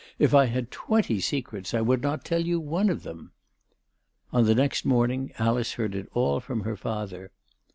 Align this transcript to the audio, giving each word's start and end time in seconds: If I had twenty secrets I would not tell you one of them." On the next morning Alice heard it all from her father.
If 0.17 0.33
I 0.33 0.47
had 0.47 0.71
twenty 0.71 1.19
secrets 1.19 1.75
I 1.75 1.81
would 1.81 2.01
not 2.01 2.25
tell 2.25 2.43
you 2.43 2.59
one 2.59 2.89
of 2.89 3.03
them." 3.03 3.33
On 4.33 4.45
the 4.45 4.55
next 4.55 4.83
morning 4.83 5.31
Alice 5.37 5.73
heard 5.73 5.93
it 5.93 6.09
all 6.15 6.39
from 6.39 6.61
her 6.61 6.75
father. 6.75 7.29